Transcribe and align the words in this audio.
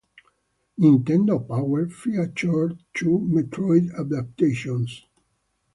"Nintendo 0.79 1.37
Power" 1.47 1.87
featured 1.87 2.79
two 2.95 3.19
"Metroid" 3.31 3.91
adaptations. 3.99 5.05